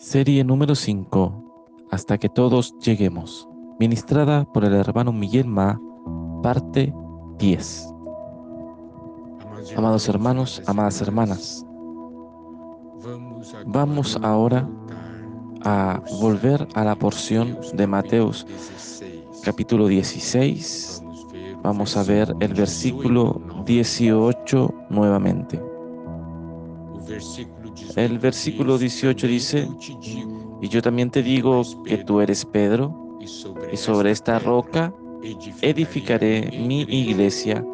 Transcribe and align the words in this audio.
Serie 0.00 0.42
número 0.44 0.74
5, 0.74 1.86
Hasta 1.90 2.16
que 2.16 2.30
todos 2.30 2.74
lleguemos, 2.78 3.46
ministrada 3.78 4.50
por 4.50 4.64
el 4.64 4.72
hermano 4.72 5.12
Miguel 5.12 5.46
Ma, 5.46 5.78
parte 6.42 6.90
10. 7.38 7.94
Amados 9.76 10.08
hermanos, 10.08 10.62
amadas 10.64 11.02
hermanas, 11.02 11.66
vamos 13.66 14.18
ahora 14.22 14.66
a 15.66 16.02
volver 16.18 16.66
a 16.72 16.82
la 16.82 16.96
porción 16.96 17.58
de 17.74 17.86
Mateos 17.86 18.46
capítulo 19.44 19.86
16. 19.86 21.02
Vamos 21.62 21.94
a 21.98 22.04
ver 22.04 22.34
el 22.40 22.54
versículo 22.54 23.42
18 23.66 24.74
nuevamente. 24.88 25.60
El 27.96 28.18
versículo 28.18 28.78
18 28.78 29.26
dice, 29.26 29.68
y 30.60 30.68
yo 30.68 30.82
también 30.82 31.10
te 31.10 31.22
digo 31.22 31.62
que 31.84 31.98
tú 31.98 32.20
eres 32.20 32.44
Pedro, 32.44 33.18
y 33.72 33.76
sobre 33.76 34.10
esta 34.10 34.38
roca 34.38 34.92
edificaré 35.60 36.50
mi 36.66 36.82
iglesia, 36.82 37.64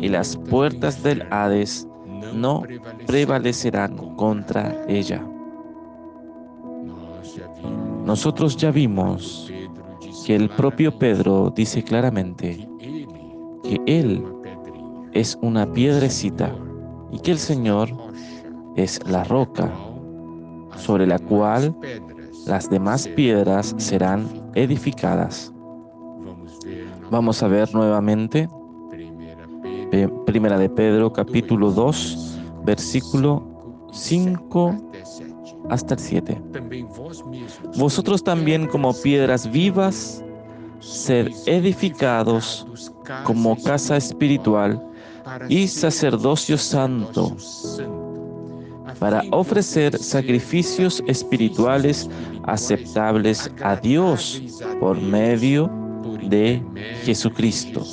y 0.00 0.08
las 0.08 0.36
puertas 0.36 1.02
del 1.02 1.22
Hades 1.30 1.86
no 2.34 2.62
prevalecerán 3.06 3.96
contra 4.16 4.84
ella. 4.88 5.24
Nosotros 8.04 8.56
ya 8.56 8.70
vimos 8.70 9.52
que 10.24 10.34
el 10.36 10.48
propio 10.50 10.96
Pedro 10.98 11.52
dice 11.54 11.82
claramente 11.82 12.68
que 13.62 13.80
él 13.86 14.24
es 15.12 15.38
una 15.42 15.70
piedrecita 15.72 16.54
y 17.10 17.18
que 17.18 17.32
el 17.32 17.38
Señor 17.38 17.90
es 18.78 19.00
la 19.08 19.24
roca 19.24 19.70
sobre 20.76 21.04
la 21.06 21.18
cual 21.18 21.74
las 22.46 22.70
demás 22.70 23.08
piedras 23.08 23.74
serán 23.76 24.28
edificadas. 24.54 25.52
Vamos 27.10 27.42
a 27.42 27.48
ver 27.48 27.74
nuevamente 27.74 28.48
Primera 30.26 30.58
de 30.58 30.68
Pedro 30.68 31.12
capítulo 31.12 31.72
2 31.72 32.40
versículo 32.64 33.88
5 33.92 34.92
hasta 35.70 35.94
el 35.94 36.00
7. 36.00 36.42
Vosotros 37.76 38.22
también 38.22 38.66
como 38.68 38.92
piedras 38.94 39.50
vivas, 39.50 40.22
sed 40.78 41.32
edificados 41.46 42.66
como 43.24 43.60
casa 43.60 43.96
espiritual 43.96 44.80
y 45.48 45.66
sacerdocio 45.66 46.56
santo 46.56 47.34
para 48.98 49.22
ofrecer 49.30 49.96
sacrificios 49.98 51.02
espirituales 51.06 52.08
aceptables 52.44 53.50
a 53.62 53.76
Dios 53.76 54.42
por 54.80 55.00
medio 55.00 55.70
de 56.28 56.62
Jesucristo. 57.04 57.84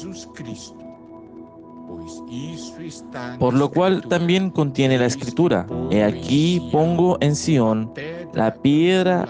Por 3.39 3.53
lo 3.53 3.69
cual 3.69 4.01
también 4.07 4.49
contiene 4.49 4.97
la 4.97 5.05
escritura, 5.05 5.65
he 5.91 6.03
aquí 6.03 6.61
pongo 6.71 7.17
en 7.21 7.35
Sión 7.35 7.91
la 8.33 8.53
piedra 8.53 9.27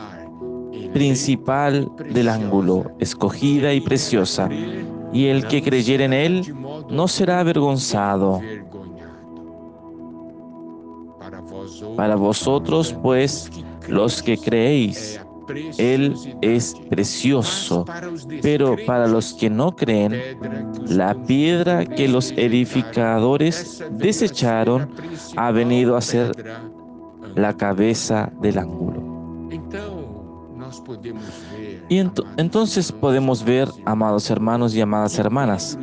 principal 0.93 1.91
del 2.13 2.29
ángulo, 2.29 2.91
escogida 2.99 3.73
y 3.73 3.81
preciosa, 3.81 4.49
y 5.13 5.25
el 5.25 5.47
que 5.47 5.61
creyere 5.61 6.05
en 6.05 6.13
él 6.13 6.55
no 6.89 7.07
será 7.07 7.39
avergonzado. 7.39 8.41
Para 11.95 12.15
vosotros, 12.15 12.95
pues, 13.01 13.49
los 13.87 14.21
que 14.21 14.37
creéis, 14.37 15.19
Él 15.77 16.15
es 16.41 16.75
precioso, 16.89 17.85
pero 18.41 18.75
para 18.85 19.07
los 19.07 19.33
que 19.33 19.49
no 19.49 19.75
creen, 19.75 20.19
la 20.87 21.13
piedra 21.25 21.85
que 21.85 22.07
los 22.07 22.31
edificadores 22.31 23.83
desecharon 23.91 24.89
ha 25.35 25.51
venido 25.51 25.95
a 25.95 26.01
ser 26.01 26.31
la 27.35 27.55
cabeza 27.55 28.31
del 28.41 28.57
ángulo. 28.57 29.15
Y 31.89 31.97
entonces 32.37 32.91
podemos 32.91 33.43
ver, 33.43 33.69
amados 33.85 34.29
hermanos 34.29 34.75
y 34.75 34.81
amadas 34.81 35.17
hermanas, 35.19 35.77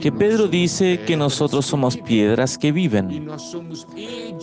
que 0.00 0.10
Pedro 0.10 0.48
dice 0.48 1.00
que 1.06 1.16
nosotros 1.16 1.66
somos 1.66 1.96
piedras 1.96 2.56
que 2.56 2.72
viven 2.72 3.28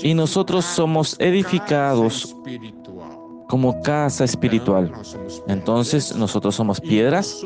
y 0.03 0.13
nosotros 0.13 0.66
somos 0.66 1.16
edificados 1.19 2.35
como 3.47 3.81
casa 3.81 4.23
espiritual. 4.23 4.91
Entonces 5.47 6.16
nosotros 6.16 6.56
somos 6.56 6.81
piedras 6.81 7.45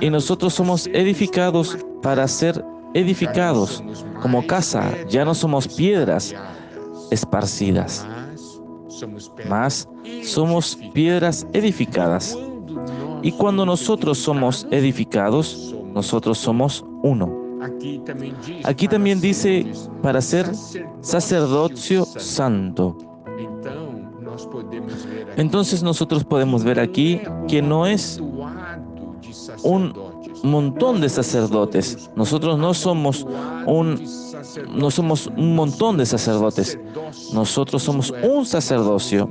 y 0.00 0.10
nosotros 0.10 0.54
somos 0.54 0.86
edificados 0.88 1.76
para 2.02 2.26
ser 2.28 2.64
edificados. 2.94 3.82
Como 4.22 4.46
casa. 4.46 4.92
Ya 5.08 5.24
no 5.24 5.34
somos 5.34 5.66
piedras 5.66 6.34
esparcidas, 7.10 8.06
más 9.48 9.88
somos 10.22 10.78
piedras 10.92 11.46
edificadas. 11.52 12.38
Y 13.22 13.32
cuando 13.32 13.66
nosotros 13.66 14.18
somos 14.18 14.66
edificados, 14.70 15.74
nosotros 15.94 16.38
somos 16.38 16.84
uno. 17.02 17.40
Aquí 18.64 18.88
también 18.88 19.20
dice 19.20 19.70
para 20.02 20.20
ser 20.20 20.50
sacerdocio 21.00 22.04
santo. 22.04 22.96
Entonces 25.36 25.82
nosotros 25.82 26.24
podemos 26.24 26.64
ver 26.64 26.80
aquí 26.80 27.20
que 27.48 27.60
no 27.60 27.86
es 27.86 28.20
un 29.62 29.92
montón 30.42 31.00
de 31.00 31.08
sacerdotes. 31.08 32.10
Nosotros 32.16 32.58
no 32.58 32.72
somos 32.72 33.26
un 33.66 34.00
no 34.68 34.90
somos 34.90 35.26
un 35.26 35.54
montón 35.54 35.96
de 35.96 36.06
sacerdotes. 36.06 36.78
Nosotros 37.32 37.82
somos 37.82 38.12
un 38.22 38.44
sacerdocio. 38.46 39.28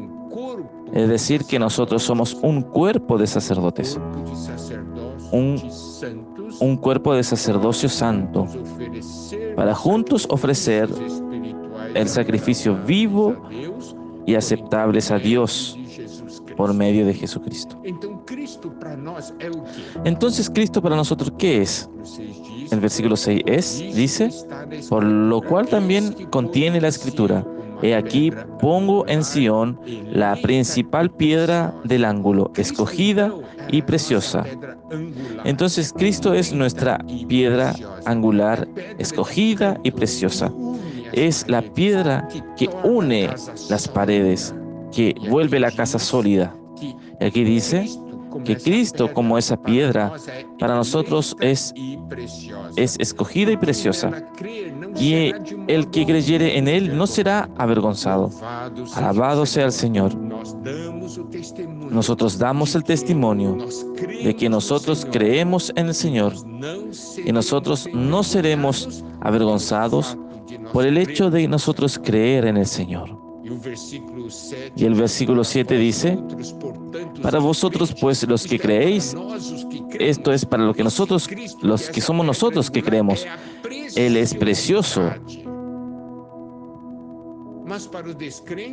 Es 0.93 1.07
decir, 1.07 1.45
que 1.45 1.59
nosotros 1.59 2.03
somos 2.03 2.37
un 2.41 2.61
cuerpo 2.61 3.17
de 3.17 3.27
sacerdotes. 3.27 3.99
Un, 5.31 5.61
un 6.59 6.77
cuerpo 6.77 7.13
de 7.13 7.23
sacerdocio 7.23 7.89
santo. 7.89 8.47
Para 9.55 9.75
juntos 9.75 10.27
ofrecer 10.29 10.89
el 11.93 12.07
sacrificio 12.07 12.75
vivo 12.85 13.35
y 14.25 14.35
aceptables 14.35 15.11
a 15.11 15.17
Dios 15.17 15.77
por 16.59 16.73
medio 16.73 17.05
de 17.05 17.13
Jesucristo. 17.13 17.81
Entonces, 20.03 20.49
Cristo 20.49 20.81
para 20.81 20.97
nosotros, 20.97 21.31
¿qué 21.37 21.61
es? 21.61 21.89
El 22.69 22.81
versículo 22.81 23.15
6 23.15 23.43
es, 23.45 23.79
dice, 23.95 24.29
por 24.89 25.01
lo 25.05 25.41
cual 25.41 25.69
también 25.69 26.13
contiene 26.29 26.81
la 26.81 26.89
escritura. 26.89 27.45
He 27.81 27.95
aquí 27.95 28.33
pongo 28.59 29.07
en 29.07 29.23
Sión 29.23 29.79
la 30.11 30.35
principal 30.35 31.09
piedra 31.09 31.73
del 31.85 32.03
ángulo, 32.03 32.51
escogida 32.57 33.33
y 33.69 33.81
preciosa. 33.81 34.43
Entonces 35.45 35.93
Cristo 35.93 36.33
es 36.33 36.51
nuestra 36.51 36.99
piedra 37.29 37.73
angular, 38.03 38.67
escogida 38.97 39.79
y 39.83 39.91
preciosa 39.91 40.51
es 41.13 41.47
la 41.47 41.61
piedra 41.61 42.27
que 42.57 42.69
une 42.83 43.29
las 43.69 43.87
paredes, 43.87 44.53
que 44.91 45.15
vuelve 45.29 45.59
la 45.59 45.71
casa 45.71 45.99
sólida. 45.99 46.55
Y 46.81 47.23
aquí 47.23 47.43
dice 47.43 47.87
que 48.45 48.55
Cristo 48.55 49.11
como 49.13 49.37
esa 49.37 49.61
piedra 49.61 50.13
para 50.59 50.75
nosotros 50.75 51.35
es, 51.39 51.73
es 52.75 52.95
escogida 52.99 53.51
y 53.51 53.57
preciosa. 53.57 54.11
Y 54.97 55.31
el 55.67 55.89
que 55.89 56.05
creyere 56.05 56.57
en 56.57 56.67
Él 56.67 56.95
no 56.97 57.07
será 57.07 57.49
avergonzado. 57.57 58.29
Alabado 58.95 59.45
sea 59.45 59.65
el 59.65 59.71
Señor. 59.71 60.15
Nosotros 61.89 62.37
damos 62.37 62.75
el 62.75 62.83
testimonio 62.83 63.57
de 64.23 64.35
que 64.35 64.49
nosotros 64.49 65.07
creemos 65.11 65.71
en 65.75 65.87
el 65.87 65.95
Señor 65.95 66.33
y 67.25 67.31
nosotros 67.31 67.87
no 67.93 68.23
seremos 68.23 69.03
avergonzados 69.21 70.17
por 70.71 70.85
el 70.85 70.97
hecho 70.97 71.29
de 71.29 71.47
nosotros 71.47 71.99
creer 72.03 72.45
en 72.45 72.57
el 72.57 72.65
Señor. 72.65 73.18
Y 74.75 74.85
el 74.85 74.93
versículo 74.93 75.43
7 75.43 75.77
dice, 75.77 76.17
para 77.21 77.39
vosotros 77.39 77.93
pues 77.99 78.27
los 78.27 78.45
que 78.45 78.59
creéis, 78.59 79.15
esto 79.99 80.31
es 80.31 80.45
para 80.45 80.63
lo 80.63 80.73
que 80.73 80.83
nosotros, 80.83 81.29
los 81.61 81.89
que 81.89 82.01
somos 82.01 82.25
nosotros 82.25 82.71
que 82.71 82.81
creemos, 82.81 83.25
Él 83.95 84.17
es 84.17 84.33
precioso. 84.33 85.09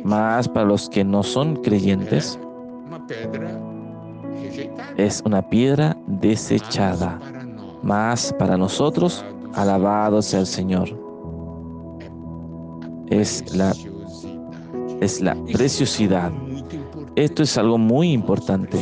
Más 0.03 0.47
para 0.47 0.65
los 0.65 0.89
que 0.89 1.03
no 1.03 1.23
son 1.23 1.57
creyentes, 1.57 2.39
es 4.97 5.21
una 5.25 5.47
piedra 5.47 5.97
desechada. 6.07 7.19
Más 7.83 8.33
para 8.39 8.57
nosotros, 8.57 9.23
alabado 9.53 10.21
sea 10.21 10.41
el 10.41 10.47
Señor. 10.47 10.89
Es 13.09 13.55
la, 13.55 13.73
es 15.01 15.21
la 15.21 15.35
preciosidad. 15.53 16.31
Esto 17.15 17.43
es 17.43 17.57
algo 17.57 17.77
muy 17.77 18.11
importante. 18.11 18.77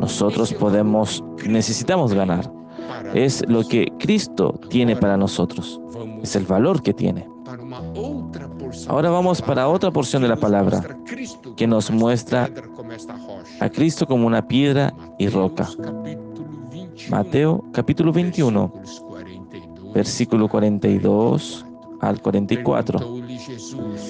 Nosotros 0.00 0.52
podemos, 0.52 1.22
necesitamos 1.46 2.12
ganar. 2.14 2.50
Es 3.14 3.44
lo 3.48 3.66
que 3.66 3.86
Cristo 3.98 4.58
tiene 4.68 4.96
para 4.96 5.16
nosotros. 5.16 5.80
Es 6.22 6.36
el 6.36 6.44
valor 6.44 6.82
que 6.82 6.92
tiene. 6.92 7.26
Ahora 8.88 9.10
vamos 9.10 9.42
para 9.42 9.68
otra 9.68 9.90
porción 9.90 10.22
de 10.22 10.28
la 10.28 10.36
palabra 10.36 10.82
que 11.56 11.66
nos 11.66 11.90
muestra 11.90 12.48
a 13.60 13.68
Cristo 13.68 14.06
como 14.06 14.26
una 14.26 14.46
piedra 14.46 14.94
y 15.18 15.28
roca. 15.28 15.68
Mateo 17.10 17.64
capítulo 17.72 18.12
21, 18.12 18.72
versículo 19.94 20.48
42 20.48 21.66
al 22.00 22.20
44. 22.20 23.21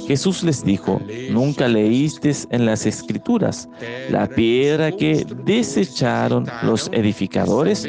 Jesús 0.06 0.42
les 0.42 0.64
dijo, 0.64 1.00
¿nunca 1.30 1.68
leísteis 1.68 2.46
en 2.50 2.66
las 2.66 2.86
escrituras 2.86 3.68
la 4.10 4.26
piedra 4.26 4.92
que 4.92 5.26
desecharon 5.44 6.46
los 6.62 6.88
edificadores? 6.92 7.86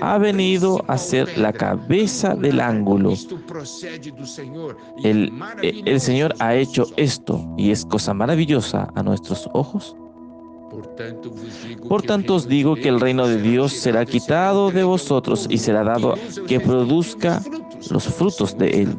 Ha 0.00 0.18
venido 0.18 0.84
a 0.88 0.98
ser 0.98 1.36
la 1.38 1.52
cabeza 1.52 2.34
del 2.34 2.60
ángulo. 2.60 3.14
El, 5.02 5.32
el 5.62 6.00
Señor 6.00 6.34
ha 6.38 6.54
hecho 6.54 6.86
esto 6.96 7.44
y 7.56 7.70
es 7.70 7.84
cosa 7.84 8.14
maravillosa 8.14 8.88
a 8.94 9.02
nuestros 9.02 9.48
ojos. 9.52 9.96
Por 11.88 12.02
tanto 12.02 12.34
os 12.34 12.48
digo 12.48 12.74
que 12.74 12.88
el 12.88 13.00
reino 13.00 13.26
de 13.26 13.40
Dios 13.40 13.72
será 13.72 14.04
quitado 14.04 14.70
de 14.70 14.84
vosotros 14.84 15.46
y 15.48 15.58
será 15.58 15.84
dado 15.84 16.14
que 16.48 16.60
produzca 16.60 17.40
los 17.90 18.04
frutos 18.04 18.58
de 18.58 18.82
él. 18.82 18.98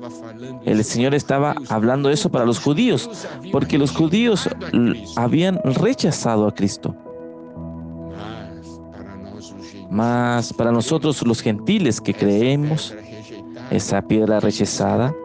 El 0.68 0.84
Señor 0.84 1.16
estaba 1.16 1.56
hablando 1.70 2.10
eso 2.10 2.30
para 2.30 2.46
los 2.46 2.60
judíos, 2.60 3.10
porque 3.54 3.78
los 3.78 3.96
judíos 3.96 4.50
habían 5.16 5.62
rechazado 5.64 6.46
a 6.46 6.54
Cristo. 6.54 6.94
Mas 9.90 10.52
para 10.52 10.74
nosotros 10.74 11.26
los 11.26 11.42
gentiles 11.42 12.02
que 12.02 12.14
creemos, 12.14 12.94
esa 13.72 14.02
piedra 14.02 14.42
rechazada 14.42 15.16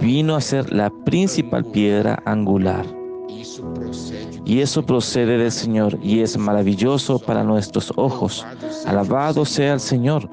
vino 0.00 0.34
a 0.34 0.40
ser 0.40 0.72
la 0.72 0.90
principal 1.04 1.64
piedra 1.64 2.20
angular. 2.26 2.84
Y 4.44 4.58
eso 4.58 4.84
procede 4.84 5.38
del 5.38 5.52
Señor 5.52 6.00
y 6.02 6.18
es 6.18 6.36
maravilloso 6.36 7.20
para 7.20 7.44
nuestros 7.44 7.92
ojos. 7.94 8.44
Alabado 8.86 9.44
sea 9.44 9.74
el 9.74 9.80
Señor. 9.80 10.28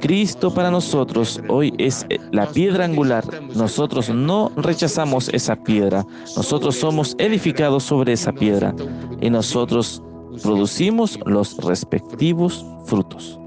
Cristo 0.00 0.52
para 0.52 0.70
nosotros 0.70 1.40
hoy 1.48 1.74
es 1.78 2.06
la 2.32 2.46
piedra 2.46 2.84
angular. 2.84 3.24
Nosotros 3.54 4.08
no 4.08 4.50
rechazamos 4.56 5.28
esa 5.28 5.56
piedra. 5.56 6.06
Nosotros 6.36 6.76
somos 6.76 7.14
edificados 7.18 7.84
sobre 7.84 8.14
esa 8.14 8.32
piedra 8.32 8.74
y 9.20 9.30
nosotros 9.30 10.02
producimos 10.42 11.18
los 11.26 11.56
respectivos 11.58 12.64
frutos. 12.86 13.38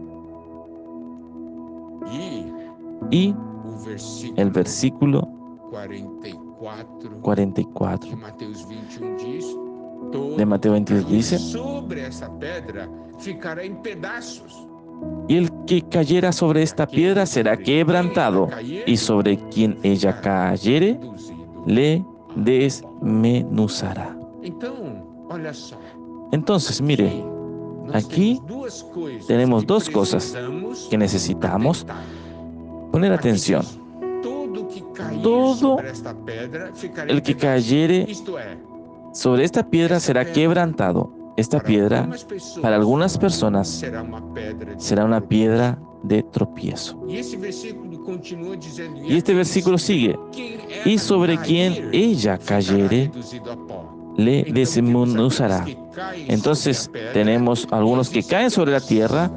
Y 3.11 3.35
el 4.37 4.49
versículo 4.51 5.27
44 7.21 8.09
de 10.37 10.45
Mateo 10.45 10.71
21 10.73 11.03
dice, 11.09 11.37
y 15.27 15.37
el 15.37 15.51
que 15.65 15.81
cayera 15.81 16.31
sobre 16.31 16.63
esta 16.63 16.85
piedra 16.85 17.25
será 17.25 17.57
quebrantado, 17.57 18.49
y 18.85 18.97
sobre 18.97 19.37
quien 19.49 19.77
ella 19.83 20.19
cayere, 20.21 20.99
le 21.65 22.05
desmenuzará. 22.35 24.15
Entonces, 26.31 26.81
mire, 26.81 27.23
aquí 27.93 28.41
tenemos 29.27 29.65
dos 29.65 29.89
cosas 29.89 30.35
que 30.89 30.97
necesitamos 30.97 31.85
poner 32.91 33.13
atención. 33.13 33.63
Todo 35.21 35.79
el 37.07 37.21
que 37.21 37.35
cayere 37.37 38.07
sobre 39.13 39.43
esta 39.43 39.69
piedra 39.69 39.99
será 39.99 40.25
quebrantado. 40.31 41.22
Esta 41.35 41.59
piedra, 41.59 42.09
para 42.61 42.75
algunas 42.75 43.17
personas, 43.17 43.83
será 44.77 45.05
una 45.05 45.21
piedra 45.21 45.79
de 46.03 46.21
tropiezo. 46.23 46.99
Y 47.07 47.17
este 49.17 49.33
versículo 49.33 49.77
sigue, 49.77 50.19
y 50.85 50.97
sobre 50.97 51.37
quien 51.39 51.89
ella 51.91 52.37
cayere, 52.37 53.11
le 54.15 54.43
desmenuzará. 54.43 55.65
Entonces 56.27 56.91
tenemos 57.13 57.67
algunos 57.71 58.09
que 58.09 58.23
caen 58.23 58.51
sobre 58.51 58.73
la 58.73 58.81
tierra 58.81 59.31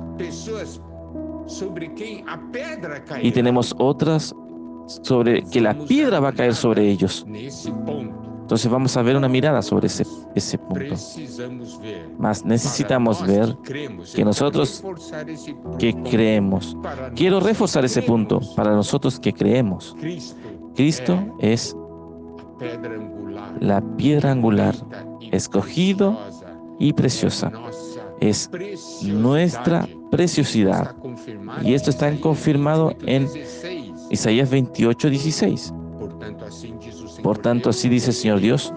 y 3.23 3.31
tenemos 3.31 3.75
otras 3.79 4.35
sobre 5.03 5.43
que 5.45 5.61
la 5.61 5.75
piedra 5.75 6.21
va 6.21 6.29
a 6.29 6.33
caer 6.33 6.55
sobre 6.55 6.89
ellos. 6.89 7.27
Entonces 8.47 8.71
vamos 8.71 8.97
a 8.97 9.03
ver 9.03 9.17
una 9.17 9.29
mirada 9.29 9.61
sobre 9.61 9.89
ese, 9.89 10.07
ese 10.37 10.57
punto. 10.57 10.95
Mas 12.17 12.45
necesitamos 12.45 13.27
ver 13.27 13.57
que 14.15 14.25
nosotros 14.25 14.85
que 15.81 15.93
creemos, 16.05 16.77
quiero 17.17 17.41
reforzar 17.41 17.85
ese 17.85 18.03
punto 18.03 18.39
para 18.55 18.71
nosotros 18.71 19.19
que 19.19 19.33
creemos. 19.33 19.97
Cristo 20.77 21.19
es 21.41 21.77
la 23.59 23.81
piedra 23.97 24.31
angular, 24.31 24.77
escogido 25.33 26.17
y 26.79 26.93
preciosa. 26.93 27.51
Es 28.21 28.49
nuestra 29.03 29.89
preciosidad. 30.13 30.95
Y 31.65 31.75
esto 31.75 31.91
está 31.91 32.15
confirmado 32.21 32.95
en 33.07 33.29
Isaías 34.09 34.51
28, 34.51 35.11
16. 35.11 35.75
Por 37.26 37.38
tanto, 37.38 37.70
así 37.70 37.88
dice 37.88 38.11
el 38.11 38.14
Señor 38.14 38.38
Dios, 38.38 38.73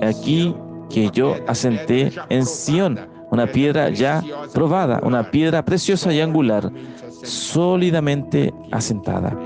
aquí 0.00 0.54
que 0.88 1.10
yo 1.12 1.34
asenté 1.46 2.10
en 2.30 2.46
Sión, 2.46 2.98
una 3.30 3.46
piedra 3.46 3.90
ya 3.90 4.24
probada, 4.54 4.98
una 5.04 5.30
piedra 5.30 5.62
preciosa 5.62 6.10
y 6.14 6.22
angular, 6.22 6.72
sólidamente 7.22 8.50
asentada. 8.70 9.38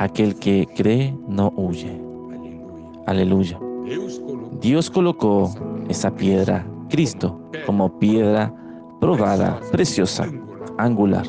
Aquel 0.00 0.34
que 0.34 0.66
cree 0.74 1.16
no 1.28 1.52
huye. 1.54 1.96
Aleluya. 3.06 3.56
Dios 4.60 4.90
colocó 4.90 5.54
esa 5.88 6.12
piedra, 6.12 6.66
Cristo, 6.90 7.40
como 7.66 8.00
piedra 8.00 8.52
probada, 9.00 9.60
preciosa, 9.70 10.26
angular, 10.76 11.24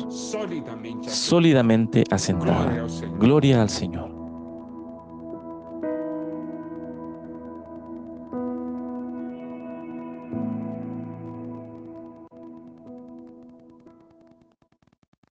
sólidamente 1.02 2.02
asentada. 2.10 2.84
Gloria 3.20 3.62
al 3.62 3.70
Señor. 3.70 4.13